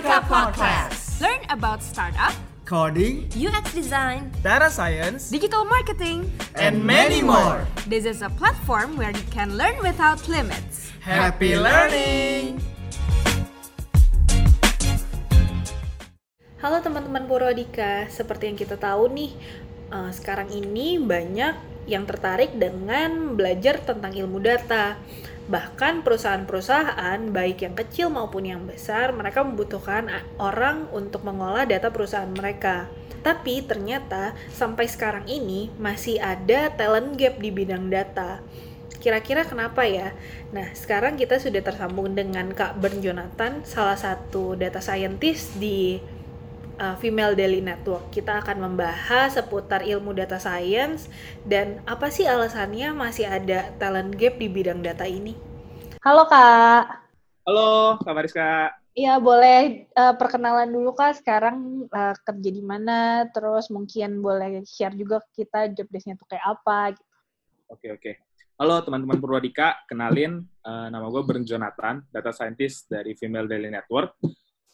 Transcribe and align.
Prodika 0.00 0.24
Podcast. 0.24 1.20
Learn 1.20 1.44
about 1.52 1.84
startup, 1.84 2.32
coding, 2.64 3.28
UX 3.36 3.76
design, 3.76 4.32
data 4.40 4.72
science, 4.72 5.28
digital 5.28 5.68
marketing, 5.68 6.24
and 6.56 6.80
many 6.80 7.20
more. 7.20 7.68
This 7.84 8.08
is 8.08 8.24
a 8.24 8.32
platform 8.32 8.96
where 8.96 9.12
you 9.12 9.26
can 9.28 9.60
learn 9.60 9.76
without 9.84 10.24
limits. 10.24 10.88
Happy 11.04 11.52
learning! 11.52 12.64
Halo 16.64 16.80
teman-teman 16.80 17.28
Purwadika, 17.28 18.08
seperti 18.08 18.48
yang 18.48 18.56
kita 18.56 18.80
tahu 18.80 19.12
nih, 19.12 19.36
uh, 19.92 20.08
sekarang 20.16 20.48
ini 20.48 20.96
banyak 20.96 21.84
yang 21.84 22.08
tertarik 22.08 22.56
dengan 22.56 23.36
belajar 23.36 23.84
tentang 23.84 24.16
ilmu 24.16 24.40
data. 24.40 24.96
Bahkan 25.50 26.06
perusahaan-perusahaan, 26.06 27.18
baik 27.34 27.66
yang 27.66 27.74
kecil 27.74 28.06
maupun 28.06 28.46
yang 28.46 28.62
besar, 28.70 29.10
mereka 29.10 29.42
membutuhkan 29.42 30.06
orang 30.38 30.86
untuk 30.94 31.26
mengolah 31.26 31.66
data 31.66 31.90
perusahaan 31.90 32.30
mereka. 32.30 32.86
Tapi 33.20 33.66
ternyata 33.66 34.32
sampai 34.54 34.86
sekarang 34.86 35.26
ini 35.26 35.68
masih 35.76 36.22
ada 36.22 36.70
talent 36.72 37.18
gap 37.18 37.42
di 37.42 37.50
bidang 37.50 37.90
data. 37.90 38.38
Kira-kira 39.02 39.42
kenapa 39.42 39.82
ya? 39.88 40.14
Nah, 40.54 40.70
sekarang 40.76 41.18
kita 41.18 41.42
sudah 41.42 41.66
tersambung 41.66 42.14
dengan 42.14 42.54
Kak 42.54 42.78
Bern 42.78 43.02
Jonathan, 43.02 43.66
salah 43.66 43.98
satu 43.98 44.54
data 44.54 44.78
scientist 44.78 45.58
di 45.58 45.98
uh, 46.80 46.96
Female 46.96 47.36
Daily 47.36 47.60
Network. 47.60 48.08
Kita 48.08 48.40
akan 48.40 48.64
membahas 48.64 49.36
seputar 49.36 49.84
ilmu 49.84 50.16
data 50.16 50.40
science 50.40 51.12
dan 51.44 51.84
apa 51.84 52.08
sih 52.08 52.24
alasannya 52.24 52.96
masih 52.96 53.28
ada 53.28 53.70
talent 53.76 54.16
gap 54.16 54.40
di 54.40 54.48
bidang 54.48 54.80
data 54.80 55.04
ini. 55.04 55.36
Halo 56.00 56.24
Kak. 56.26 56.84
Halo, 57.44 58.00
Kak 58.00 58.14
Mariska. 58.16 58.72
Iya, 58.90 59.22
boleh 59.22 59.86
uh, 59.94 60.16
perkenalan 60.18 60.72
dulu 60.72 60.96
Kak 60.96 61.22
sekarang 61.22 61.86
uh, 61.92 62.16
kerja 62.26 62.50
di 62.50 62.64
mana, 62.64 63.28
terus 63.30 63.70
mungkin 63.70 64.18
boleh 64.18 64.66
share 64.66 64.96
juga 64.96 65.22
ke 65.30 65.44
kita 65.44 65.70
job 65.70 65.86
desk-nya 65.92 66.18
tuh 66.18 66.26
kayak 66.26 66.42
apa 66.58 66.98
gitu. 66.98 67.14
Oke, 67.70 67.86
oke. 67.94 68.12
Halo 68.60 68.82
teman-teman 68.84 69.16
Purwadika, 69.16 69.78
kenalin 69.88 70.44
uh, 70.66 70.92
nama 70.92 71.08
gue 71.08 71.22
Bern 71.24 71.46
Jonathan, 71.48 72.04
data 72.12 72.28
scientist 72.28 72.92
dari 72.92 73.16
Female 73.16 73.48
Daily 73.48 73.72
Network 73.72 74.20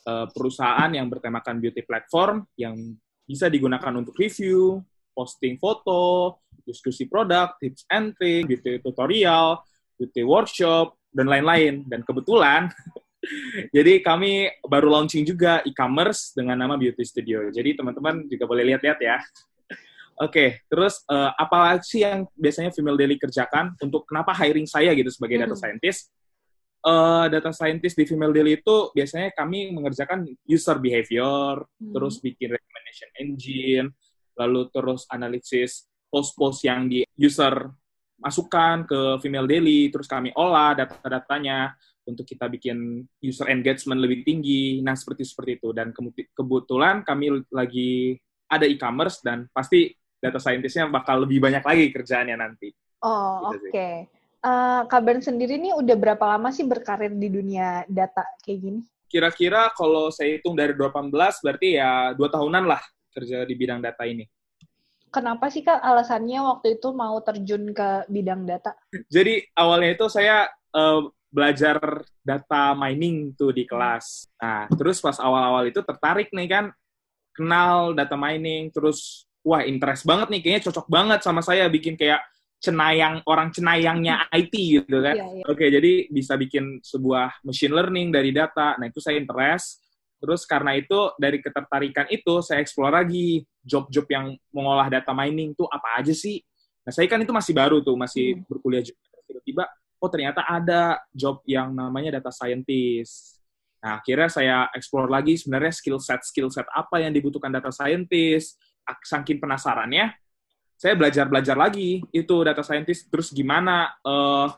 uh, 0.06 0.26
perusahaan 0.30 0.88
yang 0.88 1.10
bertemakan 1.10 1.58
beauty 1.58 1.82
platform 1.82 2.46
yang 2.54 2.78
bisa 3.26 3.50
digunakan 3.50 3.90
untuk 3.98 4.14
review, 4.16 4.80
posting 5.10 5.58
foto, 5.58 6.38
diskusi 6.62 7.10
produk, 7.10 7.58
tips 7.58 7.82
and 7.90 8.14
trick, 8.14 8.46
beauty 8.46 8.78
tutorial, 8.78 9.60
beauty 9.98 10.22
workshop, 10.22 10.94
dan 11.10 11.26
lain-lain. 11.26 11.82
Dan 11.90 12.06
kebetulan, 12.06 12.70
jadi 13.76 14.04
kami 14.04 14.52
baru 14.62 14.92
launching 14.92 15.26
juga 15.26 15.64
e-commerce 15.66 16.36
dengan 16.36 16.60
nama 16.60 16.78
Beauty 16.78 17.02
Studio. 17.02 17.50
Jadi 17.50 17.74
teman-teman 17.74 18.28
juga 18.30 18.44
boleh 18.46 18.74
lihat-lihat 18.74 18.98
ya. 19.02 19.18
Oke, 20.16 20.32
okay, 20.32 20.48
terus 20.72 21.04
uh, 21.12 21.28
apa 21.36 21.76
sih 21.84 22.00
yang 22.00 22.24
biasanya 22.32 22.72
Female 22.72 22.96
Daily 22.96 23.20
kerjakan 23.20 23.76
untuk 23.84 24.08
kenapa 24.08 24.32
hiring 24.32 24.64
saya 24.64 24.96
gitu 24.96 25.12
sebagai 25.12 25.44
data 25.44 25.52
hmm. 25.52 25.60
scientist? 25.60 26.08
Uh, 26.86 27.26
data 27.26 27.50
scientist 27.50 27.98
di 27.98 28.06
Female 28.06 28.30
Daily 28.30 28.62
itu 28.62 28.94
biasanya 28.94 29.34
kami 29.34 29.74
mengerjakan 29.74 30.24
user 30.46 30.78
behavior, 30.78 31.66
hmm. 31.82 31.92
terus 31.92 32.22
bikin 32.22 32.54
recommendation 32.54 33.10
engine, 33.18 33.88
lalu 34.38 34.70
terus 34.70 35.04
analisis 35.10 35.90
post-post 36.06 36.62
yang 36.62 36.86
di 36.86 37.02
user 37.18 37.66
masukkan 38.16 38.86
ke 38.86 39.00
Female 39.20 39.50
Daily, 39.50 39.90
terus 39.90 40.06
kami 40.06 40.32
olah 40.38 40.72
data-datanya 40.72 41.74
untuk 42.06 42.22
kita 42.22 42.46
bikin 42.46 43.02
user 43.18 43.50
engagement 43.50 43.98
lebih 43.98 44.22
tinggi. 44.22 44.78
Nah, 44.80 44.94
seperti 44.94 45.26
seperti 45.26 45.58
itu. 45.58 45.74
Dan 45.74 45.90
kebetulan 46.32 47.02
kami 47.02 47.44
lagi 47.50 48.14
ada 48.46 48.62
e-commerce 48.62 49.20
dan 49.26 49.50
pasti 49.50 49.90
data 50.16 50.38
scientist-nya 50.38 50.86
bakal 50.86 51.26
lebih 51.26 51.42
banyak 51.42 51.66
lagi 51.66 51.90
kerjaannya 51.90 52.36
nanti. 52.38 52.70
Oh, 53.02 53.52
gitu 53.52 53.68
oke. 53.68 53.70
Okay 53.74 54.15
uh, 54.46 54.82
Kaban 54.86 55.18
sendiri 55.18 55.58
nih 55.58 55.74
udah 55.74 55.96
berapa 55.98 56.24
lama 56.24 56.54
sih 56.54 56.62
berkarir 56.62 57.10
di 57.10 57.26
dunia 57.26 57.82
data 57.90 58.22
kayak 58.46 58.58
gini? 58.62 58.80
Kira-kira 59.10 59.70
kalau 59.74 60.10
saya 60.14 60.38
hitung 60.38 60.54
dari 60.54 60.74
2018 60.74 61.42
berarti 61.42 61.68
ya 61.78 62.14
dua 62.14 62.28
tahunan 62.30 62.64
lah 62.66 62.82
kerja 63.10 63.42
di 63.42 63.54
bidang 63.58 63.82
data 63.82 64.06
ini. 64.06 64.26
Kenapa 65.10 65.48
sih 65.48 65.64
Kak 65.64 65.80
alasannya 65.80 66.44
waktu 66.44 66.76
itu 66.76 66.92
mau 66.92 67.16
terjun 67.24 67.72
ke 67.72 68.04
bidang 68.10 68.44
data? 68.44 68.76
Jadi 69.08 69.40
awalnya 69.56 69.96
itu 69.96 70.06
saya 70.12 70.50
uh, 70.76 71.08
belajar 71.32 71.78
data 72.20 72.76
mining 72.76 73.32
tuh 73.32 73.54
di 73.54 73.64
kelas. 73.64 74.28
Nah, 74.36 74.68
terus 74.76 75.00
pas 75.00 75.16
awal-awal 75.16 75.70
itu 75.70 75.80
tertarik 75.80 76.28
nih 76.34 76.48
kan 76.50 76.64
kenal 77.32 77.96
data 77.96 78.18
mining, 78.18 78.68
terus 78.68 79.24
wah 79.40 79.62
interest 79.62 80.04
banget 80.04 80.28
nih, 80.32 80.40
kayaknya 80.42 80.62
cocok 80.68 80.86
banget 80.90 81.20
sama 81.22 81.40
saya 81.40 81.70
bikin 81.70 81.94
kayak 81.94 82.20
cenayang 82.56 83.20
orang 83.28 83.52
cenayangnya 83.52 84.26
IT 84.32 84.54
gitu 84.56 84.98
kan. 85.04 85.14
Yeah, 85.14 85.30
yeah. 85.42 85.46
Oke, 85.46 85.68
jadi 85.68 86.08
bisa 86.08 86.34
bikin 86.40 86.80
sebuah 86.80 87.44
machine 87.44 87.72
learning 87.72 88.08
dari 88.10 88.32
data. 88.32 88.74
Nah, 88.80 88.88
itu 88.88 88.98
saya 88.98 89.20
interest. 89.20 89.84
Terus 90.16 90.48
karena 90.48 90.72
itu 90.72 91.12
dari 91.20 91.44
ketertarikan 91.44 92.08
itu 92.08 92.40
saya 92.40 92.64
explore 92.64 92.96
lagi 92.96 93.44
job-job 93.60 94.08
yang 94.08 94.32
mengolah 94.48 94.88
data 94.88 95.12
mining 95.12 95.52
tuh 95.52 95.68
apa 95.68 96.00
aja 96.00 96.16
sih. 96.16 96.40
Nah, 96.88 96.92
saya 96.94 97.04
kan 97.06 97.20
itu 97.20 97.34
masih 97.34 97.52
baru 97.52 97.84
tuh, 97.84 97.94
masih 97.94 98.40
hmm. 98.40 98.48
berkuliah 98.48 98.80
juga. 98.80 99.00
Tiba-tiba 99.26 99.64
oh 100.00 100.10
ternyata 100.12 100.40
ada 100.48 101.02
job 101.12 101.44
yang 101.44 101.76
namanya 101.76 102.16
data 102.16 102.32
scientist. 102.32 103.36
Nah, 103.84 104.00
akhirnya 104.00 104.28
saya 104.32 104.56
explore 104.72 105.12
lagi 105.12 105.36
sebenarnya 105.36 105.72
skill 105.76 106.00
set 106.00 106.24
skill 106.24 106.48
set 106.48 106.64
apa 106.72 107.04
yang 107.04 107.12
dibutuhkan 107.12 107.52
data 107.52 107.68
scientist. 107.68 108.56
Saking 108.86 109.42
penasarannya, 109.42 110.14
saya 110.76 110.92
belajar-belajar 110.92 111.56
lagi 111.56 112.04
itu 112.12 112.36
data 112.44 112.60
scientist 112.60 113.08
terus 113.08 113.32
gimana 113.32 113.96
uh, 114.04 114.52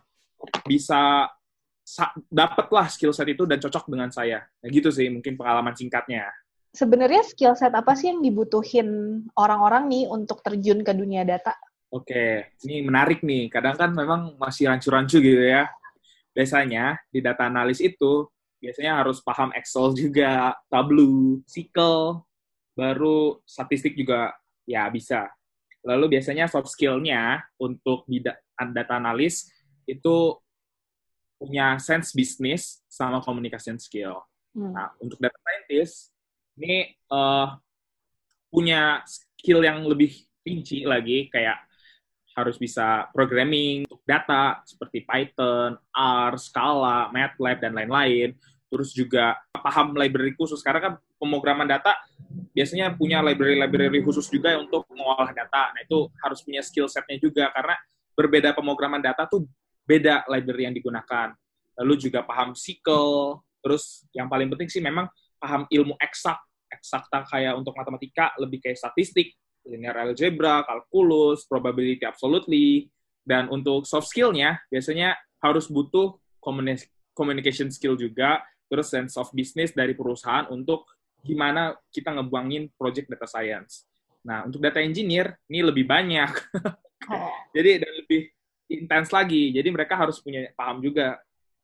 bisa 0.66 1.30
dapatlah 2.28 2.90
skill 2.92 3.16
set 3.16 3.32
itu 3.32 3.48
dan 3.48 3.56
cocok 3.62 3.88
dengan 3.88 4.12
saya. 4.12 4.44
Nah, 4.44 4.68
gitu 4.68 4.92
sih 4.92 5.08
mungkin 5.08 5.38
pengalaman 5.38 5.72
singkatnya. 5.72 6.28
Sebenarnya 6.74 7.24
skill 7.24 7.56
set 7.56 7.72
apa 7.72 7.96
sih 7.96 8.12
yang 8.12 8.20
dibutuhin 8.20 9.22
orang-orang 9.40 9.88
nih 9.88 10.04
untuk 10.04 10.44
terjun 10.44 10.84
ke 10.84 10.92
dunia 10.92 11.24
data? 11.24 11.56
Oke, 11.88 12.52
ini 12.68 12.84
menarik 12.84 13.24
nih. 13.24 13.48
Kadang 13.48 13.80
kan 13.80 13.90
memang 13.96 14.36
masih 14.36 14.68
rancu-rancu 14.68 15.24
gitu 15.24 15.40
ya. 15.40 15.64
Biasanya 16.36 17.00
di 17.08 17.24
data 17.24 17.48
analis 17.48 17.80
itu 17.80 18.28
biasanya 18.60 19.00
harus 19.00 19.24
paham 19.24 19.48
Excel 19.56 19.96
juga, 19.96 20.52
Tableau, 20.68 21.40
SQL, 21.48 22.20
baru 22.76 23.40
statistik 23.48 23.96
juga 23.96 24.36
ya 24.68 24.84
bisa. 24.92 25.32
Lalu 25.88 26.20
biasanya 26.20 26.44
soft 26.52 26.68
skill-nya 26.68 27.40
untuk 27.56 28.04
di 28.04 28.20
data 28.20 28.92
analis 29.00 29.48
itu 29.88 30.36
punya 31.40 31.80
sense 31.80 32.12
bisnis 32.12 32.84
sama 32.90 33.24
communication 33.24 33.80
skill. 33.80 34.20
Hmm. 34.52 34.76
Nah, 34.76 34.92
untuk 35.00 35.16
data 35.16 35.38
scientist 35.40 36.12
ini 36.60 36.92
uh, 37.08 37.56
punya 38.52 39.00
skill 39.06 39.64
yang 39.64 39.86
lebih 39.86 40.12
rinci 40.44 40.84
lagi 40.84 41.30
kayak 41.32 41.62
harus 42.38 42.54
bisa 42.54 43.10
programming 43.10 43.82
untuk 43.86 44.02
data 44.06 44.62
seperti 44.62 45.02
Python, 45.02 45.74
R, 45.90 46.32
Scala, 46.38 47.10
MATLAB 47.10 47.58
dan 47.58 47.72
lain-lain. 47.74 48.30
Terus 48.68 48.92
juga 48.92 49.36
paham 49.48 49.96
library 49.96 50.36
khusus 50.36 50.60
karena 50.60 50.80
kan 50.80 50.92
pemrograman 51.16 51.64
data 51.64 51.96
biasanya 52.52 52.92
punya 52.92 53.24
library-library 53.24 54.04
khusus 54.04 54.28
juga 54.28 54.52
untuk 54.60 54.84
mengolah 54.92 55.32
data. 55.32 55.72
Nah, 55.72 55.80
itu 55.80 56.10
harus 56.20 56.44
punya 56.44 56.60
skill 56.60 56.90
setnya 56.90 57.16
juga, 57.16 57.48
karena 57.54 57.78
berbeda 58.12 58.52
pemrograman 58.52 59.00
data 59.00 59.24
tuh 59.30 59.46
beda 59.86 60.28
library 60.28 60.68
yang 60.68 60.74
digunakan. 60.76 61.32
Lalu 61.78 61.94
juga 62.10 62.26
paham 62.26 62.52
SQL, 62.52 63.38
terus 63.62 64.04
yang 64.10 64.26
paling 64.26 64.50
penting 64.50 64.68
sih 64.68 64.82
memang 64.82 65.06
paham 65.38 65.64
ilmu 65.70 65.94
eksak. 66.02 66.36
Eksakta 66.68 67.24
kayak 67.24 67.56
untuk 67.56 67.72
matematika 67.72 68.36
lebih 68.36 68.60
kayak 68.60 68.76
statistik, 68.76 69.32
linear 69.64 69.96
algebra, 70.04 70.66
kalkulus, 70.68 71.48
probability 71.48 72.04
absolutely, 72.04 72.92
dan 73.24 73.48
untuk 73.48 73.88
soft 73.88 74.10
skill-nya 74.10 74.60
biasanya 74.68 75.16
harus 75.40 75.70
butuh 75.70 76.18
communication 77.14 77.70
skill 77.70 77.94
juga, 77.94 78.42
terus 78.68 78.92
sense 78.92 79.16
of 79.16 79.32
business 79.32 79.72
dari 79.72 79.96
perusahaan 79.96 80.46
untuk 80.52 80.86
gimana 81.24 81.74
kita 81.90 82.14
ngebuangin 82.14 82.70
project 82.76 83.10
data 83.10 83.26
science. 83.26 83.88
Nah, 84.22 84.44
untuk 84.44 84.60
data 84.60 84.78
engineer 84.78 85.34
ini 85.48 85.64
lebih 85.64 85.88
banyak. 85.88 86.30
Jadi 87.56 87.80
dan 87.80 87.92
lebih 88.04 88.20
intens 88.68 89.08
lagi. 89.10 89.50
Jadi 89.50 89.68
mereka 89.72 89.96
harus 89.96 90.20
punya 90.20 90.52
paham 90.52 90.84
juga 90.84 91.16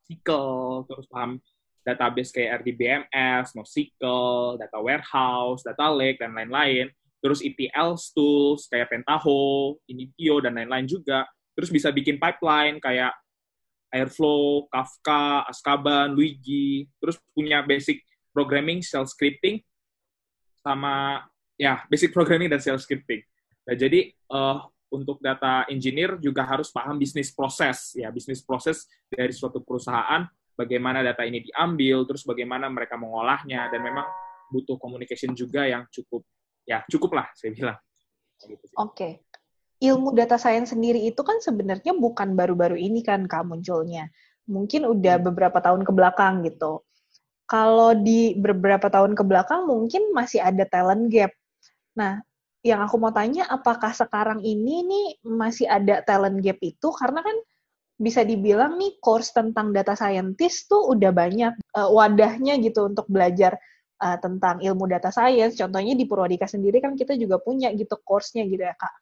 SQL, 0.08 0.88
terus 0.88 1.06
paham 1.08 1.40
database 1.84 2.32
kayak 2.32 2.64
RDBMS, 2.64 3.52
NoSQL, 3.52 4.56
data 4.56 4.78
warehouse, 4.80 5.60
data 5.60 5.92
lake 5.92 6.18
dan 6.18 6.32
lain-lain. 6.32 6.88
Terus 7.20 7.40
ETL 7.44 7.96
tools 8.12 8.68
kayak 8.68 8.88
Pentaho, 8.92 9.76
Initio 9.88 10.40
dan 10.40 10.56
lain-lain 10.56 10.88
juga. 10.88 11.28
Terus 11.52 11.68
bisa 11.68 11.92
bikin 11.92 12.16
pipeline 12.16 12.80
kayak 12.80 13.12
Airflow, 13.94 14.66
Kafka, 14.66 15.46
Azkaban, 15.46 16.18
Luigi. 16.18 16.90
Terus 16.98 17.22
punya 17.30 17.62
basic 17.62 18.02
programming, 18.34 18.82
shell 18.82 19.06
scripting, 19.06 19.62
sama 20.58 21.22
ya 21.54 21.86
basic 21.86 22.10
programming 22.10 22.50
dan 22.50 22.58
shell 22.58 22.82
scripting. 22.82 23.22
Nah, 23.64 23.78
jadi 23.78 24.10
uh, 24.34 24.66
untuk 24.90 25.22
data 25.22 25.66
engineer 25.70 26.18
juga 26.18 26.42
harus 26.46 26.70
paham 26.70 26.98
bisnis 26.98 27.34
proses 27.34 27.98
ya 27.98 28.14
bisnis 28.14 28.42
proses 28.46 28.86
dari 29.10 29.34
suatu 29.34 29.58
perusahaan 29.58 30.22
bagaimana 30.54 31.02
data 31.02 31.26
ini 31.26 31.42
diambil 31.42 32.06
terus 32.06 32.22
bagaimana 32.22 32.70
mereka 32.70 32.94
mengolahnya 32.94 33.66
dan 33.74 33.82
memang 33.82 34.06
butuh 34.54 34.78
communication 34.78 35.34
juga 35.34 35.66
yang 35.66 35.82
cukup 35.90 36.22
ya 36.62 36.86
cukup 36.86 37.10
lah 37.18 37.26
saya 37.34 37.50
bilang. 37.50 37.78
Gitu 38.38 38.66
Oke. 38.76 38.94
Okay. 38.94 39.12
Ilmu 39.84 40.16
data 40.16 40.40
science 40.40 40.72
sendiri 40.72 41.04
itu 41.04 41.20
kan 41.20 41.44
sebenarnya 41.44 41.92
bukan 41.92 42.32
baru-baru 42.32 42.80
ini 42.80 43.04
kan 43.04 43.28
Kak 43.28 43.44
munculnya. 43.44 44.08
Mungkin 44.48 44.88
udah 44.88 45.20
hmm. 45.20 45.26
beberapa 45.28 45.60
tahun 45.60 45.84
ke 45.84 45.92
belakang 45.92 46.40
gitu. 46.48 46.80
Kalau 47.44 47.92
di 47.92 48.32
beberapa 48.40 48.88
tahun 48.88 49.12
ke 49.12 49.20
belakang 49.20 49.68
mungkin 49.68 50.16
masih 50.16 50.40
ada 50.40 50.64
talent 50.64 51.12
gap. 51.12 51.36
Nah, 52.00 52.24
yang 52.64 52.80
aku 52.80 52.96
mau 52.96 53.12
tanya 53.12 53.44
apakah 53.52 53.92
sekarang 53.92 54.40
ini 54.40 54.80
nih 54.88 55.06
masih 55.28 55.68
ada 55.68 56.00
talent 56.00 56.40
gap 56.40 56.56
itu 56.64 56.88
karena 56.96 57.20
kan 57.20 57.36
bisa 57.94 58.24
dibilang 58.24 58.80
nih 58.80 58.96
course 58.98 59.36
tentang 59.36 59.70
data 59.70 59.92
scientist 59.92 60.66
tuh 60.66 60.96
udah 60.96 61.12
banyak 61.12 61.52
uh, 61.76 61.92
wadahnya 61.92 62.56
gitu 62.58 62.88
untuk 62.88 63.06
belajar 63.06 63.54
uh, 64.02 64.18
tentang 64.18 64.58
ilmu 64.64 64.88
data 64.90 65.12
science. 65.14 65.54
Contohnya 65.60 65.94
di 65.94 66.08
Purwadika 66.08 66.48
sendiri 66.48 66.82
kan 66.82 66.98
kita 66.98 67.14
juga 67.14 67.38
punya 67.38 67.70
gitu 67.76 67.94
course-nya 68.02 68.48
gitu 68.48 68.64
ya, 68.64 68.74
Kak. 68.74 68.94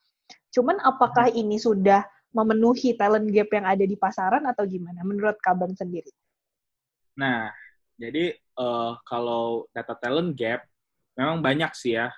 Cuman 0.52 0.76
apakah 0.84 1.32
hmm. 1.32 1.40
ini 1.40 1.56
sudah 1.56 2.04
memenuhi 2.32 2.96
talent 2.96 3.28
gap 3.32 3.48
yang 3.52 3.66
ada 3.68 3.84
di 3.84 3.96
pasaran 3.96 4.44
atau 4.44 4.64
gimana 4.68 5.00
menurut 5.04 5.36
Kaban 5.40 5.72
sendiri? 5.72 6.08
Nah, 7.16 7.52
jadi 7.96 8.36
uh, 8.56 8.96
kalau 9.04 9.68
data 9.72 9.96
talent 9.96 10.32
gap 10.36 10.64
memang 11.12 11.44
banyak 11.44 11.76
sih 11.76 11.92
ya 11.92 12.08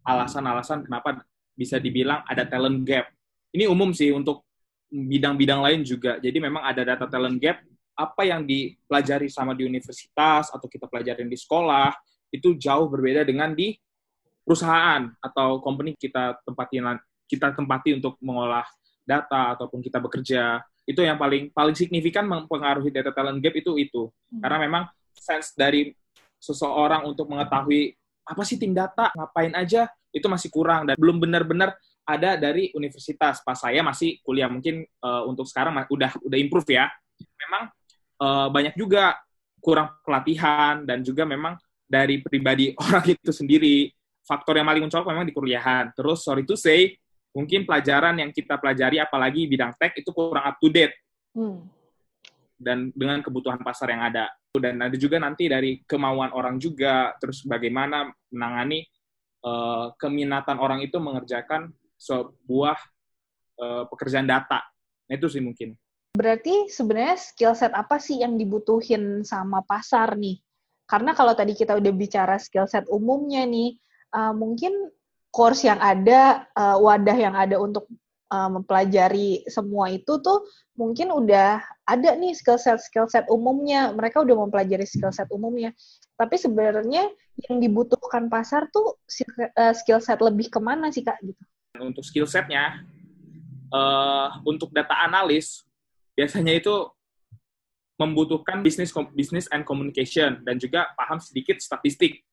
alasan-alasan 0.00 0.80
uh, 0.80 0.84
kenapa 0.88 1.20
bisa 1.52 1.76
dibilang 1.76 2.24
ada 2.24 2.48
talent 2.48 2.84
gap. 2.88 3.12
Ini 3.52 3.68
umum 3.68 3.92
sih 3.92 4.12
untuk 4.12 4.48
bidang-bidang 4.88 5.60
lain 5.60 5.80
juga. 5.84 6.16
Jadi 6.16 6.40
memang 6.40 6.64
ada 6.64 6.84
data 6.84 7.04
talent 7.04 7.36
gap. 7.36 7.60
Apa 7.98 8.24
yang 8.24 8.46
dipelajari 8.46 9.26
sama 9.26 9.58
di 9.58 9.66
universitas 9.66 10.54
atau 10.54 10.70
kita 10.70 10.86
pelajarin 10.86 11.26
di 11.26 11.34
sekolah 11.34 11.90
itu 12.30 12.54
jauh 12.54 12.86
berbeda 12.86 13.26
dengan 13.26 13.52
di 13.52 13.74
perusahaan 14.46 15.10
atau 15.20 15.60
company 15.60 15.98
kita 15.98 16.38
tempati 16.46 16.80
kita 17.28 17.52
tempati 17.52 17.94
untuk 17.94 18.16
mengolah 18.24 18.64
data 19.04 19.54
ataupun 19.54 19.84
kita 19.84 20.00
bekerja. 20.00 20.64
Itu 20.88 21.04
yang 21.04 21.20
paling 21.20 21.52
paling 21.52 21.76
signifikan 21.76 22.24
mempengaruhi 22.24 22.88
data 22.88 23.12
talent 23.12 23.38
gap 23.44 23.54
itu 23.54 23.76
itu. 23.76 24.08
Hmm. 24.08 24.40
Karena 24.40 24.58
memang 24.64 24.82
sense 25.12 25.52
dari 25.52 25.92
seseorang 26.40 27.04
untuk 27.04 27.28
mengetahui 27.28 27.92
apa 28.28 28.42
sih 28.44 28.60
tim 28.60 28.72
data, 28.76 29.08
ngapain 29.16 29.52
aja, 29.56 29.88
itu 30.12 30.24
masih 30.28 30.48
kurang 30.52 30.84
dan 30.88 30.96
belum 30.96 31.20
benar-benar 31.20 31.76
ada 32.08 32.40
dari 32.40 32.72
universitas. 32.72 33.44
Pas 33.44 33.56
saya 33.56 33.84
masih 33.84 34.20
kuliah 34.24 34.48
mungkin 34.48 34.84
uh, 35.04 35.28
untuk 35.28 35.44
sekarang 35.44 35.76
udah 35.76 36.10
udah 36.24 36.38
improve 36.40 36.72
ya. 36.72 36.88
Memang 37.20 37.68
uh, 38.20 38.48
banyak 38.48 38.76
juga 38.76 39.16
kurang 39.60 39.92
pelatihan 40.04 40.86
dan 40.88 41.04
juga 41.04 41.28
memang 41.28 41.56
dari 41.88 42.20
pribadi 42.20 42.72
orang 42.84 43.04
itu 43.08 43.32
sendiri 43.32 43.92
faktor 44.28 44.60
yang 44.60 44.68
paling 44.68 44.84
mencolok 44.88 45.08
memang 45.08 45.28
di 45.28 45.34
kuliahan. 45.36 45.92
Terus 45.96 46.20
sorry 46.20 46.44
to 46.44 46.56
say, 46.56 46.96
mungkin 47.38 47.62
pelajaran 47.62 48.18
yang 48.18 48.34
kita 48.34 48.58
pelajari 48.58 48.98
apalagi 48.98 49.46
bidang 49.46 49.78
tech 49.78 49.94
itu 49.94 50.10
kurang 50.10 50.42
up 50.42 50.58
to 50.58 50.66
date. 50.66 50.98
Hmm. 51.38 51.70
Dan 52.58 52.90
dengan 52.90 53.22
kebutuhan 53.22 53.62
pasar 53.62 53.94
yang 53.94 54.02
ada 54.02 54.26
dan 54.56 54.80
ada 54.80 54.96
juga 54.96 55.20
nanti 55.20 55.44
dari 55.46 55.84
kemauan 55.84 56.32
orang 56.32 56.56
juga 56.56 57.12
terus 57.20 57.44
bagaimana 57.44 58.08
menangani 58.32 58.88
uh, 59.44 59.92
keminatan 60.00 60.56
orang 60.56 60.80
itu 60.80 60.96
mengerjakan 60.96 61.68
sebuah 62.00 62.78
uh, 63.60 63.84
pekerjaan 63.92 64.24
data 64.24 64.64
nah, 65.04 65.14
itu 65.14 65.28
sih 65.28 65.44
mungkin 65.44 65.76
berarti 66.16 66.72
sebenarnya 66.72 67.16
skill 67.20 67.54
set 67.54 67.76
apa 67.76 68.00
sih 68.00 68.24
yang 68.24 68.40
dibutuhin 68.40 69.22
sama 69.22 69.60
pasar 69.62 70.16
nih 70.16 70.40
karena 70.88 71.12
kalau 71.12 71.36
tadi 71.36 71.52
kita 71.52 71.76
udah 71.76 71.92
bicara 71.92 72.40
skill 72.40 72.64
set 72.64 72.88
umumnya 72.88 73.44
nih 73.44 73.76
uh, 74.16 74.32
mungkin 74.32 74.88
course 75.38 75.62
yang 75.62 75.78
ada 75.78 76.50
uh, 76.58 76.82
wadah 76.82 77.14
yang 77.14 77.38
ada 77.38 77.62
untuk 77.62 77.86
uh, 78.34 78.50
mempelajari 78.50 79.46
semua 79.46 79.86
itu 79.86 80.18
tuh 80.18 80.42
mungkin 80.74 81.14
udah 81.14 81.62
ada 81.86 82.10
nih 82.18 82.34
skill 82.34 82.58
set 82.58 82.82
skill 82.82 83.06
set 83.06 83.30
umumnya. 83.30 83.94
Mereka 83.94 84.26
udah 84.26 84.34
mempelajari 84.34 84.82
skill 84.82 85.14
set 85.14 85.30
umumnya. 85.30 85.70
Tapi 86.18 86.34
sebenarnya 86.34 87.06
yang 87.46 87.62
dibutuhkan 87.62 88.26
pasar 88.26 88.66
tuh 88.74 88.98
skill 89.78 90.02
set 90.02 90.18
lebih 90.18 90.50
ke 90.50 90.58
mana 90.58 90.90
sih 90.90 91.06
kak 91.06 91.22
gitu? 91.22 91.38
Untuk 91.78 92.02
skill 92.02 92.26
setnya 92.26 92.82
uh, 93.70 94.42
untuk 94.42 94.74
data 94.74 94.98
analis 95.06 95.62
biasanya 96.18 96.58
itu 96.58 96.74
membutuhkan 97.94 98.58
bisnis 98.62 98.90
bisnis 99.14 99.46
and 99.54 99.62
communication 99.62 100.42
dan 100.42 100.58
juga 100.58 100.90
paham 100.98 101.22
sedikit 101.22 101.62
statistik. 101.62 102.26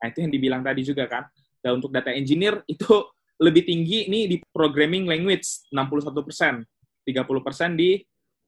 Nah 0.00 0.08
itu 0.08 0.24
yang 0.24 0.32
dibilang 0.32 0.64
tadi 0.64 0.80
juga 0.80 1.04
kan 1.04 1.28
dan 1.66 1.82
untuk 1.82 1.90
data 1.90 2.14
engineer 2.14 2.62
itu 2.70 3.02
lebih 3.42 3.66
tinggi 3.66 4.06
nih 4.06 4.24
di 4.30 4.36
programming 4.54 5.10
language 5.10 5.66
61 5.74 6.14
persen, 6.22 6.54
30 7.02 7.26
persen 7.42 7.74
di 7.74 7.98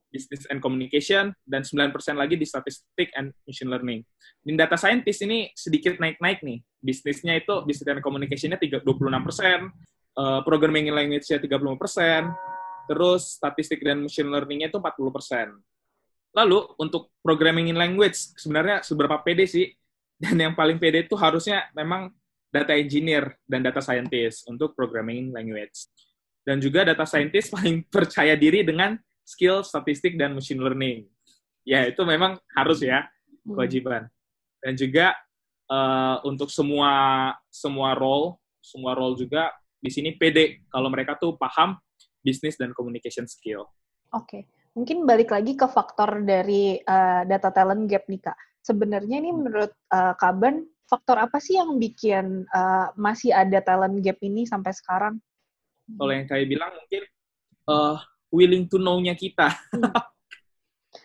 business 0.08 0.48
and 0.48 0.64
communication, 0.64 1.34
dan 1.44 1.60
9 1.60 1.92
persen 1.92 2.16
lagi 2.16 2.40
di 2.40 2.48
statistik 2.48 3.12
and 3.12 3.34
machine 3.44 3.68
learning. 3.68 4.00
Di 4.40 4.56
data 4.56 4.80
scientist 4.80 5.20
ini 5.26 5.52
sedikit 5.52 6.00
naik-naik 6.00 6.40
nih. 6.40 6.64
Bisnisnya 6.80 7.36
itu 7.36 7.52
business 7.68 8.00
and 8.00 8.00
communication-nya 8.00 8.56
26 8.56 8.88
persen, 9.20 9.68
uh, 10.16 10.40
programming 10.46 10.88
language-nya 10.88 11.36
30 11.36 11.76
persen, 11.76 12.32
terus 12.88 13.36
statistik 13.36 13.84
dan 13.84 14.08
machine 14.08 14.32
learning-nya 14.32 14.72
itu 14.72 14.80
40 14.80 15.12
persen. 15.12 15.52
Lalu 16.32 16.64
untuk 16.80 17.12
programming 17.20 17.68
language 17.76 18.16
sebenarnya 18.40 18.80
seberapa 18.80 19.20
pede 19.20 19.44
sih? 19.44 19.68
Dan 20.18 20.34
yang 20.34 20.54
paling 20.58 20.82
pede 20.82 21.06
itu 21.06 21.14
harusnya 21.14 21.70
memang 21.78 22.10
data 22.48 22.72
engineer 22.72 23.36
dan 23.44 23.60
data 23.60 23.80
scientist 23.84 24.48
untuk 24.48 24.72
programming 24.72 25.32
language. 25.32 25.88
Dan 26.42 26.64
juga 26.64 26.84
data 26.84 27.04
scientist 27.04 27.52
paling 27.54 27.84
percaya 27.88 28.32
diri 28.34 28.64
dengan 28.64 28.96
skill 29.24 29.60
statistik 29.60 30.16
dan 30.16 30.32
machine 30.32 30.60
learning. 30.60 31.04
Ya, 31.68 31.84
itu 31.84 32.00
memang 32.08 32.40
harus 32.56 32.80
ya 32.80 33.04
hmm. 33.44 33.52
kewajiban. 33.52 34.08
Dan 34.58 34.74
juga 34.74 35.12
uh, 35.68 36.24
untuk 36.24 36.48
semua 36.48 37.32
semua 37.52 37.92
role, 37.92 38.40
semua 38.64 38.96
role 38.96 39.20
juga 39.20 39.52
di 39.78 39.92
sini 39.92 40.16
PD 40.16 40.66
kalau 40.72 40.90
mereka 40.90 41.14
tuh 41.20 41.38
paham 41.38 41.78
bisnis 42.24 42.58
dan 42.58 42.74
communication 42.74 43.28
skill. 43.28 43.68
Oke, 44.10 44.24
okay. 44.24 44.42
mungkin 44.74 45.04
balik 45.04 45.30
lagi 45.30 45.54
ke 45.54 45.68
faktor 45.68 46.24
dari 46.24 46.80
uh, 46.80 47.22
data 47.28 47.52
talent 47.52 47.86
gap 47.86 48.08
nih 48.08 48.20
kak. 48.24 48.38
Sebenarnya 48.64 49.22
ini 49.22 49.30
menurut 49.30 49.72
uh, 49.92 50.16
Kaban 50.18 50.64
faktor 50.88 51.20
apa 51.20 51.36
sih 51.38 51.60
yang 51.60 51.76
bikin 51.76 52.48
uh, 52.48 52.88
masih 52.96 53.30
ada 53.30 53.60
talent 53.60 54.00
gap 54.00 54.16
ini 54.24 54.48
sampai 54.48 54.72
sekarang? 54.72 55.20
Kalau 55.84 56.12
yang 56.12 56.24
saya 56.24 56.44
bilang 56.48 56.72
mungkin 56.72 57.02
uh, 57.68 57.96
willing 58.32 58.64
to 58.66 58.80
know-nya 58.80 59.12
kita. 59.12 59.52
Hmm. 59.52 59.92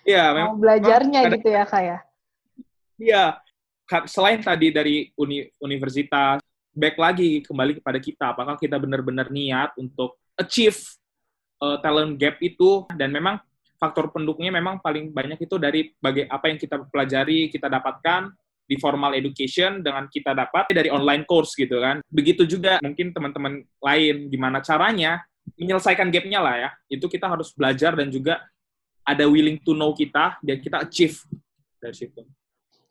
ya, 0.16 0.32
memang 0.32 0.56
belajarnya 0.56 1.20
memang, 1.28 1.34
gitu 1.38 1.48
ya, 1.52 1.64
Kak 1.68 1.84
ya. 1.84 2.00
Iya. 3.00 3.26
Selain 4.08 4.40
tadi 4.40 4.72
dari 4.72 5.12
uni, 5.20 5.44
universitas, 5.60 6.40
back 6.74 6.96
lagi 6.98 7.44
kembali 7.46 7.84
kepada 7.84 8.00
kita, 8.00 8.26
apakah 8.34 8.56
kita 8.58 8.80
benar-benar 8.80 9.30
niat 9.30 9.76
untuk 9.78 10.18
achieve 10.40 10.80
uh, 11.62 11.78
talent 11.84 12.18
gap 12.18 12.40
itu 12.42 12.88
dan 12.98 13.14
memang 13.14 13.38
faktor 13.78 14.10
pendukungnya 14.10 14.56
memang 14.56 14.80
paling 14.80 15.12
banyak 15.12 15.44
itu 15.44 15.60
dari 15.60 15.92
bagai 16.00 16.26
apa 16.32 16.50
yang 16.50 16.58
kita 16.58 16.80
pelajari, 16.88 17.52
kita 17.52 17.68
dapatkan 17.68 18.32
di 18.64 18.80
formal 18.80 19.14
education 19.14 19.84
dengan 19.84 20.08
kita 20.08 20.32
dapat 20.32 20.72
dari 20.72 20.90
online 20.90 21.28
course 21.28 21.54
gitu 21.56 21.80
kan. 21.84 22.00
Begitu 22.08 22.48
juga 22.48 22.80
mungkin 22.80 23.12
teman-teman 23.12 23.64
lain 23.84 24.32
gimana 24.32 24.64
caranya 24.64 25.22
menyelesaikan 25.60 26.10
gapnya 26.10 26.40
lah 26.40 26.56
ya. 26.56 26.70
Itu 26.88 27.12
kita 27.12 27.28
harus 27.28 27.52
belajar 27.52 27.94
dan 27.94 28.08
juga 28.10 28.40
ada 29.04 29.28
willing 29.28 29.60
to 29.62 29.76
know 29.76 29.92
kita 29.92 30.40
biar 30.40 30.58
kita 30.64 30.88
achieve 30.88 31.20
dari 31.80 31.96
situ. 31.96 32.24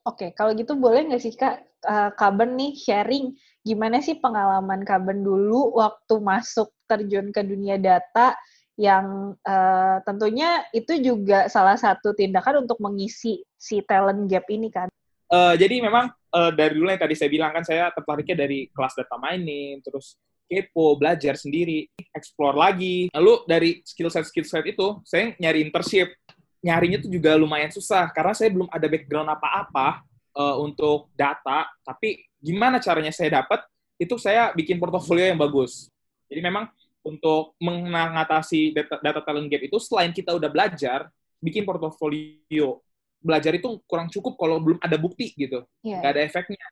Oke, 0.03 0.35
kalau 0.35 0.53
gitu 0.53 0.75
boleh 0.75 1.09
nggak 1.09 1.23
sih 1.23 1.33
Kak, 1.39 1.63
uh, 1.87 2.11
Kaben 2.13 2.59
nih 2.59 2.75
sharing 2.75 3.33
gimana 3.63 4.03
sih 4.03 4.19
pengalaman 4.19 4.83
Kaben 4.83 5.23
dulu 5.23 5.79
waktu 5.79 6.19
masuk 6.19 6.75
terjun 6.91 7.31
ke 7.31 7.41
dunia 7.47 7.79
data 7.79 8.35
yang 8.75 9.39
uh, 9.47 9.97
tentunya 10.03 10.67
itu 10.75 10.99
juga 10.99 11.47
salah 11.47 11.79
satu 11.79 12.17
tindakan 12.19 12.67
untuk 12.67 12.83
mengisi 12.83 13.47
si 13.55 13.79
talent 13.87 14.27
gap 14.27 14.49
ini 14.51 14.69
kan. 14.75 14.91
Uh, 15.33 15.57
jadi 15.57 15.81
memang 15.81 16.13
uh, 16.13 16.53
dari 16.53 16.77
dulu 16.77 16.93
yang 16.93 17.01
tadi 17.01 17.17
saya 17.17 17.33
bilang 17.33 17.57
kan 17.57 17.65
saya 17.65 17.89
tertariknya 17.89 18.45
dari 18.45 18.69
kelas 18.69 18.93
data 18.93 19.17
mining, 19.17 19.81
terus 19.81 20.21
kepo, 20.45 21.01
belajar 21.01 21.41
sendiri, 21.41 21.89
explore 22.13 22.53
lagi. 22.53 23.09
Lalu 23.17 23.33
dari 23.49 23.71
skill 23.81 24.13
set 24.13 24.29
skill 24.29 24.45
set 24.45 24.69
itu 24.69 25.01
saya 25.09 25.33
nyari 25.41 25.65
internship. 25.65 26.13
Nyarinya 26.61 27.01
tuh 27.01 27.11
juga 27.11 27.35
lumayan 27.35 27.73
susah 27.73 28.13
karena 28.13 28.37
saya 28.37 28.53
belum 28.53 28.69
ada 28.69 28.87
background 28.87 29.33
apa-apa 29.33 30.05
uh, 30.37 30.61
untuk 30.61 31.09
data, 31.17 31.67
tapi 31.81 32.29
gimana 32.39 32.77
caranya 32.79 33.11
saya 33.11 33.43
dapat? 33.43 33.65
Itu 33.97 34.21
saya 34.21 34.53
bikin 34.53 34.77
portofolio 34.77 35.27
yang 35.27 35.41
bagus. 35.41 35.89
Jadi 36.29 36.45
memang 36.45 36.69
untuk 37.03 37.59
mengatasi 37.59 38.77
data, 38.77 39.01
data 39.03 39.21
talent 39.25 39.51
gap 39.51 39.63
itu 39.65 39.79
selain 39.83 40.15
kita 40.15 40.37
udah 40.37 40.51
belajar, 40.53 41.11
bikin 41.43 41.67
portofolio. 41.67 42.79
Belajar 43.23 43.55
itu 43.55 43.79
kurang 43.87 44.11
cukup 44.11 44.35
kalau 44.37 44.59
belum 44.59 44.79
ada 44.83 44.99
bukti 44.99 45.31
gitu, 45.39 45.63
Iya. 45.87 46.03
nggak 46.03 46.13
ada 46.13 46.23
efeknya. 46.27 46.67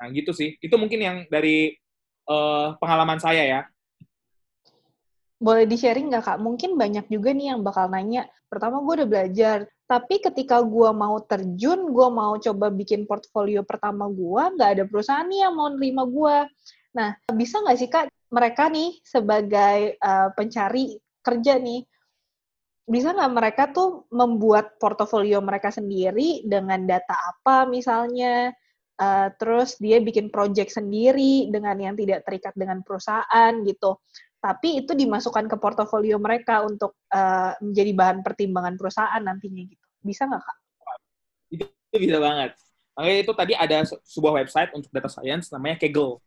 Nah 0.00 0.08
gitu 0.10 0.32
sih. 0.32 0.56
Itu 0.58 0.80
mungkin 0.80 0.98
yang 0.98 1.16
dari 1.28 1.76
uh, 2.26 2.74
pengalaman 2.80 3.20
saya 3.20 3.44
ya. 3.44 3.60
Boleh 5.42 5.66
di-sharing 5.66 6.08
nggak 6.10 6.24
Kak? 6.24 6.38
Mungkin 6.40 6.78
banyak 6.78 7.06
juga 7.10 7.34
nih 7.34 7.54
yang 7.54 7.60
bakal 7.66 7.90
nanya, 7.90 8.30
pertama 8.46 8.78
gue 8.80 9.02
udah 9.02 9.08
belajar, 9.10 9.58
tapi 9.90 10.22
ketika 10.22 10.62
gue 10.62 10.90
mau 10.94 11.18
terjun, 11.20 11.90
gue 11.90 12.08
mau 12.08 12.38
coba 12.38 12.70
bikin 12.70 13.04
portfolio 13.04 13.66
pertama 13.66 14.06
gue, 14.06 14.42
nggak 14.54 14.70
ada 14.78 14.84
perusahaan 14.86 15.26
nih 15.26 15.44
yang 15.44 15.54
mau 15.58 15.68
nerima 15.68 16.06
gue. 16.06 16.36
Nah, 16.94 17.16
bisa 17.34 17.58
nggak 17.58 17.78
sih 17.80 17.90
Kak, 17.90 18.06
mereka 18.30 18.70
nih 18.70 18.96
sebagai 19.02 19.98
uh, 19.98 20.30
pencari 20.32 20.96
kerja 21.20 21.58
nih, 21.58 21.82
bisa 22.82 23.14
nggak 23.14 23.32
mereka 23.32 23.62
tuh 23.70 24.06
membuat 24.10 24.76
portofolio 24.76 25.38
mereka 25.38 25.70
sendiri 25.70 26.42
dengan 26.42 26.82
data 26.86 27.14
apa 27.14 27.64
misalnya, 27.70 28.50
uh, 28.98 29.28
terus 29.38 29.78
dia 29.78 30.02
bikin 30.02 30.28
project 30.28 30.74
sendiri 30.74 31.48
dengan 31.48 31.78
yang 31.78 31.94
tidak 31.94 32.26
terikat 32.26 32.54
dengan 32.58 32.82
perusahaan 32.82 33.52
gitu 33.62 34.02
tapi 34.42 34.82
itu 34.82 34.92
dimasukkan 34.98 35.46
ke 35.46 35.54
portofolio 35.54 36.18
mereka 36.18 36.66
untuk 36.66 36.98
uh, 37.14 37.54
menjadi 37.62 37.94
bahan 37.94 38.18
pertimbangan 38.26 38.74
perusahaan 38.74 39.22
nantinya 39.22 39.62
gitu. 39.70 39.86
Bisa 40.02 40.26
nggak 40.26 40.42
kak? 40.42 40.58
Itu 41.54 41.94
bisa 41.94 42.18
banget. 42.18 42.58
Makanya 42.98 43.18
itu 43.22 43.32
tadi 43.38 43.54
ada 43.54 43.86
sebuah 43.86 44.42
website 44.42 44.74
untuk 44.74 44.90
data 44.90 45.06
science 45.06 45.54
namanya 45.54 45.78
Kaggle. 45.78 46.18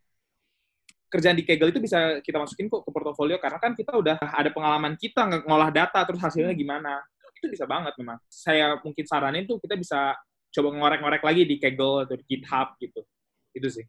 Kerjaan 1.15 1.39
di 1.39 1.47
Kaggle 1.47 1.71
itu 1.71 1.79
bisa 1.79 2.19
kita 2.19 2.37
masukin 2.43 2.67
kok 2.67 2.83
ke 2.83 2.91
portofolio 2.91 3.39
karena 3.39 3.57
kan 3.63 3.71
kita 3.71 3.95
udah 3.95 4.19
ada 4.19 4.51
pengalaman 4.51 4.99
kita 4.99 5.47
ngolah 5.47 5.71
data 5.71 6.03
terus 6.03 6.19
hasilnya 6.19 6.51
gimana. 6.51 6.99
Itu 7.39 7.47
bisa 7.47 7.63
banget 7.63 7.95
memang. 7.95 8.19
Saya 8.27 8.75
mungkin 8.83 9.07
saranin 9.07 9.47
tuh 9.47 9.63
kita 9.63 9.79
bisa 9.79 10.11
coba 10.51 10.67
ngorek-ngorek 10.75 11.23
lagi 11.23 11.47
di 11.47 11.55
Kaggle 11.55 12.03
atau 12.03 12.15
di 12.19 12.25
GitHub 12.27 12.75
gitu. 12.83 13.01
Itu 13.55 13.67
sih. 13.71 13.85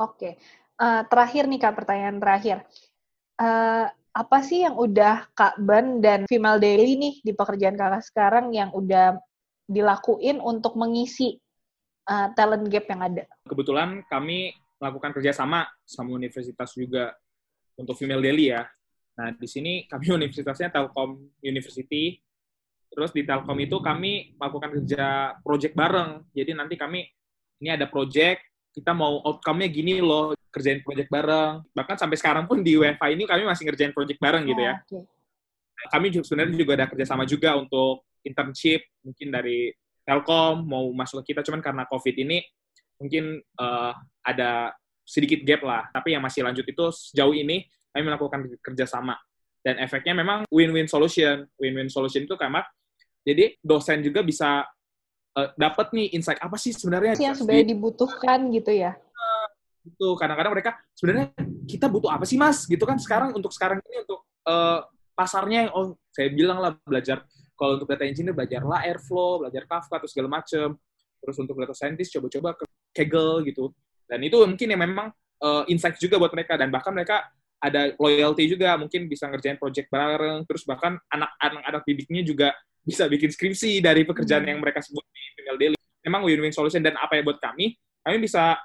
Oke. 0.00 0.40
Uh, 0.78 1.02
terakhir 1.10 1.50
nih 1.50 1.58
kak, 1.58 1.74
pertanyaan 1.74 2.22
terakhir 2.22 2.62
uh, 3.38 3.86
apa 4.12 4.38
sih 4.42 4.66
yang 4.66 4.74
udah 4.74 5.30
Kak 5.32 5.62
Ben 5.62 6.02
dan 6.02 6.26
Female 6.26 6.58
Daily 6.58 6.98
nih 6.98 7.14
di 7.22 7.32
pekerjaan 7.32 7.78
kakak 7.78 8.02
sekarang 8.02 8.50
yang 8.50 8.74
udah 8.74 9.14
dilakuin 9.70 10.42
untuk 10.42 10.74
mengisi 10.74 11.38
uh, 12.10 12.34
talent 12.34 12.66
gap 12.66 12.90
yang 12.90 13.00
ada? 13.04 13.24
Kebetulan 13.46 14.02
kami 14.10 14.50
melakukan 14.78 15.10
kerjasama 15.14 15.66
sama 15.82 16.14
universitas 16.14 16.70
juga 16.74 17.14
untuk 17.78 17.98
Female 17.98 18.22
Daily 18.22 18.54
ya. 18.54 18.66
Nah, 19.18 19.34
di 19.34 19.46
sini 19.50 19.86
kami 19.90 20.10
universitasnya 20.18 20.70
Telkom 20.70 21.18
University. 21.42 22.18
Terus 22.88 23.12
di 23.12 23.22
Telkom 23.26 23.58
itu 23.60 23.78
kami 23.84 24.34
melakukan 24.38 24.80
kerja 24.80 25.36
project 25.44 25.74
bareng. 25.76 26.24
Jadi 26.32 26.50
nanti 26.56 26.74
kami 26.78 27.04
ini 27.58 27.68
ada 27.74 27.90
project, 27.90 28.42
kita 28.72 28.94
mau 28.94 29.20
outcome-nya 29.26 29.68
gini 29.68 29.98
loh 29.98 30.32
kerjain 30.48 30.80
project 30.80 31.10
bareng. 31.12 31.66
Bahkan 31.74 31.96
sampai 32.00 32.16
sekarang 32.16 32.44
pun 32.48 32.64
di 32.64 32.78
WFA 32.78 33.12
ini 33.12 33.28
kami 33.28 33.44
masih 33.44 33.68
ngerjain 33.68 33.92
project 33.92 34.18
bareng 34.18 34.48
gitu 34.48 34.62
ya. 34.62 34.80
Okay. 34.86 35.04
Kami 35.94 36.06
juga 36.10 36.24
sebenarnya 36.26 36.56
juga 36.58 36.72
ada 36.74 36.86
kerjasama 36.90 37.22
juga 37.22 37.54
untuk 37.54 38.02
internship, 38.26 38.82
mungkin 39.04 39.30
dari 39.30 39.70
Telkom 40.02 40.66
mau 40.66 40.88
masuk 40.90 41.22
ke 41.22 41.32
kita, 41.32 41.44
cuman 41.46 41.62
karena 41.62 41.84
COVID 41.86 42.16
ini 42.18 42.42
mungkin 42.98 43.40
uh, 43.58 43.94
ada 44.26 44.74
sedikit 45.08 45.40
gap 45.46 45.64
lah. 45.64 45.88
Tapi 45.88 46.12
yang 46.12 46.22
masih 46.22 46.44
lanjut 46.44 46.66
itu 46.68 46.84
sejauh 46.92 47.32
ini 47.32 47.64
kami 47.94 48.02
melakukan 48.04 48.44
kerjasama. 48.60 49.16
Dan 49.64 49.80
efeknya 49.80 50.12
memang 50.12 50.44
win-win 50.52 50.86
solution. 50.86 51.48
Win-win 51.56 51.88
solution 51.88 52.28
itu 52.28 52.36
karena 52.36 52.60
jadi 53.24 53.56
dosen 53.64 54.04
juga 54.04 54.20
bisa 54.20 54.68
uh, 55.34 55.48
dapat 55.56 55.94
nih 55.96 56.12
insight 56.18 56.38
apa 56.42 56.60
sih 56.60 56.76
sebenarnya? 56.76 57.16
Yang 57.16 57.42
sebenarnya 57.42 57.66
dibutuhkan 57.72 58.38
gitu 58.52 58.72
ya? 58.74 58.92
Itu 59.88 60.20
kadang-kadang 60.20 60.52
mereka 60.52 60.76
sebenarnya 60.92 61.32
kita 61.64 61.88
butuh 61.88 62.12
apa 62.12 62.28
sih 62.28 62.36
mas? 62.36 62.68
Gitu 62.68 62.84
kan. 62.84 63.00
Sekarang 63.00 63.32
untuk 63.32 63.50
sekarang 63.56 63.80
ini 63.88 64.04
untuk 64.04 64.20
uh, 64.44 64.84
pasarnya 65.16 65.72
oh 65.72 65.96
saya 66.12 66.28
bilang 66.30 66.60
lah 66.60 66.76
belajar. 66.84 67.24
Kalau 67.58 67.74
untuk 67.74 67.90
data 67.90 68.06
engineer 68.06 68.36
belajar 68.36 68.62
lah 68.62 68.86
airflow 68.86 69.42
belajar 69.42 69.66
kafka 69.66 69.98
atau 69.98 70.06
segala 70.06 70.30
macam 70.30 70.78
terus 71.18 71.36
untuk 71.42 71.58
data 71.58 71.74
scientist 71.74 72.14
coba-coba 72.14 72.54
ke 72.54 72.64
Kaggle 72.98 73.46
gitu 73.46 73.70
dan 74.10 74.18
itu 74.26 74.34
mungkin 74.42 74.66
yang 74.66 74.82
memang 74.82 75.14
uh, 75.38 75.62
insight 75.70 75.94
juga 76.02 76.18
buat 76.18 76.34
mereka 76.34 76.58
dan 76.58 76.74
bahkan 76.74 76.90
mereka 76.90 77.30
ada 77.58 77.94
loyalty 77.98 78.50
juga 78.50 78.74
mungkin 78.78 79.06
bisa 79.06 79.30
ngerjain 79.30 79.58
project 79.58 79.86
bareng 79.90 80.42
terus 80.46 80.66
bahkan 80.66 80.98
anak-anak 81.10 81.62
anak 81.62 81.82
didiknya 81.86 82.22
juga 82.26 82.48
bisa 82.82 83.06
bikin 83.06 83.30
skripsi 83.30 83.78
dari 83.78 84.02
pekerjaan 84.02 84.42
hmm. 84.42 84.50
yang 84.50 84.58
mereka 84.58 84.82
sebut 84.82 85.02
di 85.14 85.22
email 85.42 85.56
daily 85.58 85.78
memang 86.02 86.26
win-win 86.26 86.54
solution 86.54 86.82
dan 86.82 86.98
apa 86.98 87.18
ya 87.18 87.22
buat 87.22 87.38
kami 87.38 87.78
kami 88.02 88.16
bisa 88.18 88.58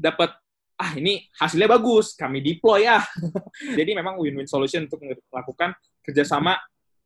dapat 0.00 0.32
ah 0.80 0.96
ini 0.96 1.28
hasilnya 1.36 1.68
bagus, 1.68 2.16
kami 2.16 2.40
deploy 2.40 2.88
ya. 2.88 3.04
Jadi 3.78 3.92
memang 3.92 4.16
win-win 4.16 4.48
solution 4.48 4.88
untuk 4.88 5.04
melakukan 5.04 5.76
kerjasama 6.00 6.56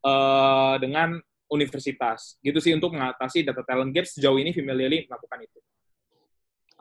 uh, 0.07 0.79
dengan 0.79 1.19
universitas. 1.51 2.39
Gitu 2.39 2.63
sih 2.63 2.71
untuk 2.71 2.95
mengatasi 2.95 3.43
data 3.43 3.67
talent 3.67 3.91
gap 3.91 4.07
sejauh 4.07 4.39
ini 4.39 4.55
Female 4.55 4.79
Daily 4.79 5.11
melakukan 5.11 5.43
itu. 5.43 5.59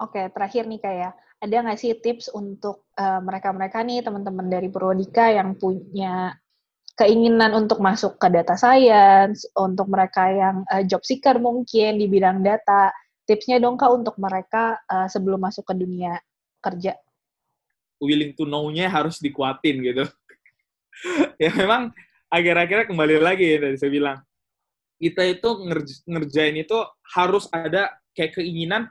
Oke, 0.02 0.26
terakhir 0.34 0.66
nih 0.66 0.82
kayak 0.82 1.14
ada 1.44 1.56
nggak 1.60 1.80
sih 1.80 1.94
tips 2.00 2.32
untuk 2.34 2.88
mereka-mereka 2.98 3.84
uh, 3.84 3.86
nih 3.86 4.00
teman-teman 4.00 4.48
dari 4.48 4.72
Purwodika 4.72 5.28
yang 5.30 5.60
punya 5.60 6.34
keinginan 6.94 7.58
untuk 7.58 7.82
masuk 7.82 8.22
ke 8.22 8.30
data 8.30 8.54
science, 8.54 9.50
untuk 9.58 9.90
mereka 9.90 10.30
yang 10.30 10.56
uh, 10.70 10.86
job 10.86 11.02
seeker 11.02 11.42
mungkin 11.42 11.98
di 11.98 12.06
bidang 12.06 12.46
data, 12.46 12.94
tipsnya 13.26 13.58
dong 13.58 13.76
kak 13.76 13.90
untuk 13.90 14.16
mereka 14.22 14.78
uh, 14.86 15.10
sebelum 15.10 15.42
masuk 15.42 15.66
ke 15.66 15.74
dunia 15.74 16.22
kerja. 16.62 16.94
Willing 17.98 18.38
to 18.38 18.46
know-nya 18.46 18.88
harus 18.90 19.18
dikuatin 19.20 19.78
gitu. 19.82 20.06
Ya 21.42 21.52
memang 21.52 21.92
akhir-akhirnya 22.32 22.88
kembali 22.88 23.20
lagi 23.20 23.44
ya 23.44 23.58
tadi 23.60 23.76
saya 23.76 23.92
bilang. 23.92 24.18
Kita 24.96 25.20
itu 25.26 25.50
ngerj 25.68 25.90
ngerjain 26.08 26.56
itu 26.64 26.80
harus 27.12 27.52
ada 27.52 27.92
kayak 28.16 28.40
keinginan 28.40 28.88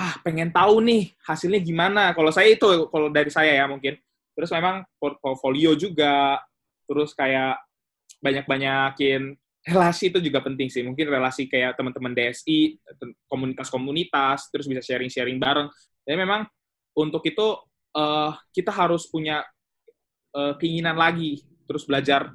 ah 0.00 0.16
pengen 0.24 0.48
tahu 0.48 0.80
nih 0.80 1.12
hasilnya 1.28 1.60
gimana 1.60 2.16
kalau 2.16 2.32
saya 2.32 2.56
itu 2.56 2.88
kalau 2.88 3.12
dari 3.12 3.28
saya 3.28 3.52
ya 3.52 3.68
mungkin 3.68 4.00
terus 4.32 4.48
memang 4.48 4.80
portfolio 4.96 5.76
juga 5.76 6.40
terus 6.88 7.12
kayak 7.12 7.60
banyak-banyakin 8.24 9.36
relasi 9.64 10.08
itu 10.08 10.18
juga 10.24 10.40
penting 10.40 10.72
sih. 10.72 10.80
Mungkin 10.80 11.08
relasi 11.08 11.44
kayak 11.44 11.76
teman-teman 11.76 12.16
DSI, 12.16 12.80
komunitas-komunitas, 13.28 14.48
terus 14.48 14.64
bisa 14.64 14.80
sharing-sharing 14.80 15.36
bareng. 15.36 15.68
Jadi 16.04 16.16
memang 16.16 16.48
untuk 16.96 17.20
itu 17.28 17.60
uh, 17.96 18.32
kita 18.52 18.72
harus 18.72 19.04
punya 19.08 19.44
uh, 20.32 20.56
keinginan 20.56 20.96
lagi, 20.96 21.44
terus 21.68 21.84
belajar 21.84 22.32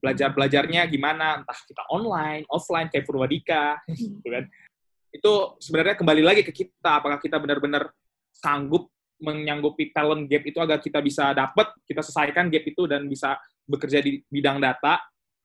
belajar 0.00 0.32
belajarnya 0.32 0.84
gimana, 0.88 1.44
entah 1.44 1.58
kita 1.64 1.84
online, 1.92 2.44
offline 2.48 2.88
kayak 2.92 3.04
Purwadika, 3.08 3.80
gitu 3.96 4.28
kan. 4.28 4.44
Itu 5.10 5.58
sebenarnya 5.58 5.98
kembali 5.98 6.22
lagi 6.22 6.42
ke 6.46 6.54
kita, 6.54 7.02
apakah 7.02 7.18
kita 7.18 7.36
benar-benar 7.42 7.90
sanggup 8.30 8.88
menyanggupi 9.20 9.92
talent 9.92 10.24
gap 10.30 10.42
itu 10.48 10.58
agar 10.62 10.80
kita 10.80 11.04
bisa 11.04 11.36
dapat, 11.36 11.76
kita 11.84 12.00
selesaikan 12.00 12.48
gap 12.48 12.64
itu 12.64 12.88
dan 12.88 13.04
bisa 13.04 13.36
bekerja 13.68 14.00
di 14.00 14.24
bidang 14.32 14.56
data 14.56 14.96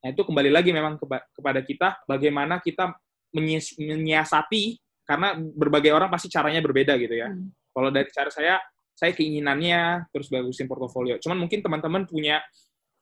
Nah, 0.05 0.13
itu 0.13 0.22
kembali 0.22 0.53
lagi 0.53 0.69
memang 0.69 1.01
kepada 1.34 1.65
kita 1.65 2.05
bagaimana 2.05 2.62
kita 2.62 2.93
menyiasati 3.34 4.77
karena 5.01 5.34
berbagai 5.34 5.89
orang 5.89 6.13
pasti 6.13 6.29
caranya 6.29 6.62
berbeda 6.62 6.93
gitu 7.01 7.25
ya. 7.25 7.34
Hmm. 7.34 7.50
Kalau 7.74 7.89
dari 7.89 8.05
cara 8.13 8.29
saya, 8.29 8.62
saya 8.93 9.17
keinginannya 9.17 10.05
terus 10.13 10.29
bagusin 10.29 10.69
portofolio. 10.69 11.17
Cuman 11.17 11.41
mungkin 11.41 11.65
teman-teman 11.65 12.05
punya 12.05 12.38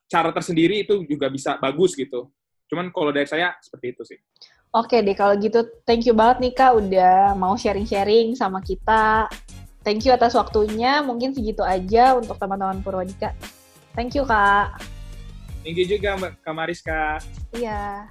cara 0.08 0.32
tersendiri 0.32 0.88
itu 0.88 1.04
juga 1.04 1.28
bisa 1.28 1.60
bagus 1.60 1.92
gitu. 2.00 2.32
Cuman 2.68 2.92
kalau 2.92 3.12
dari 3.12 3.28
saya 3.28 3.56
seperti 3.60 3.86
itu 3.96 4.04
sih. 4.04 4.20
Oke 4.74 5.06
deh, 5.06 5.14
kalau 5.14 5.38
gitu 5.38 5.62
thank 5.86 6.02
you 6.10 6.18
banget 6.18 6.42
nih 6.42 6.54
Kak 6.58 6.72
udah 6.82 7.38
mau 7.38 7.54
sharing-sharing 7.54 8.34
sama 8.34 8.58
kita. 8.66 9.30
Thank 9.86 10.08
you 10.08 10.16
atas 10.16 10.34
waktunya. 10.34 11.04
Mungkin 11.06 11.36
segitu 11.36 11.62
aja 11.62 12.18
untuk 12.18 12.40
teman-teman 12.42 12.82
Purwadika. 12.82 13.36
Thank 13.94 14.18
you 14.18 14.26
Kak. 14.26 14.82
Thank 15.62 15.78
you 15.78 15.86
juga 15.86 16.18
Mbak 16.18 16.42
Kamariska. 16.42 17.22
Iya. 17.54 18.10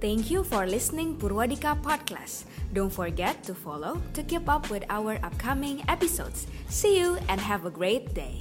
Thank 0.00 0.30
you 0.32 0.44
for 0.44 0.64
listening 0.64 1.16
Purwadika 1.16 1.76
Podcast. 1.82 2.48
Don't 2.72 2.92
forget 2.92 3.40
to 3.44 3.52
follow 3.54 4.00
to 4.12 4.20
keep 4.24 4.48
up 4.48 4.68
with 4.68 4.84
our 4.88 5.16
upcoming 5.22 5.84
episodes. 5.88 6.46
See 6.68 6.98
you 6.98 7.16
and 7.28 7.40
have 7.40 7.64
a 7.64 7.72
great 7.72 8.12
day. 8.16 8.40